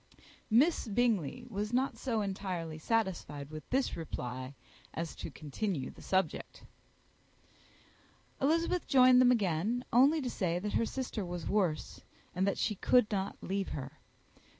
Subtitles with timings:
[0.49, 4.55] Miss Bingley was not so entirely satisfied with this reply
[4.95, 6.63] as to continue the subject.
[8.41, 12.01] Elizabeth joined them again only to say that her sister was worse,
[12.33, 13.99] and that she could not leave her.